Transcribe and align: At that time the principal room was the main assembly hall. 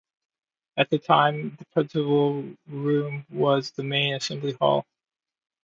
At 0.77 0.89
that 0.89 1.03
time 1.03 1.57
the 1.59 1.65
principal 1.67 2.57
room 2.65 3.27
was 3.29 3.69
the 3.69 3.83
main 3.83 4.15
assembly 4.15 4.53
hall. 4.53 4.83